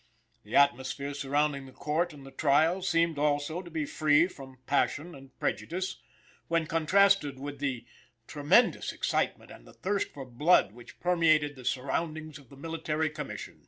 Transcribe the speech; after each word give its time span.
The 0.41 0.55
atmosphere 0.55 1.13
surrounding 1.13 1.67
the 1.67 1.71
court 1.71 2.11
and 2.11 2.25
the 2.25 2.31
trial 2.31 2.81
seemed, 2.81 3.19
also, 3.19 3.61
to 3.61 3.69
be 3.69 3.85
free 3.85 4.25
from 4.25 4.57
passion 4.65 5.13
and 5.13 5.37
prejudice, 5.39 6.01
when 6.47 6.65
contrasted 6.65 7.37
with 7.37 7.59
the 7.59 7.85
tremendous 8.25 8.91
excitement 8.91 9.51
and 9.51 9.67
the 9.67 9.73
thirst 9.73 10.07
for 10.11 10.25
blood, 10.25 10.71
which 10.71 10.99
permeated 10.99 11.55
the 11.55 11.65
surroundings 11.65 12.39
of 12.39 12.49
the 12.49 12.57
Military 12.57 13.11
Commission. 13.11 13.59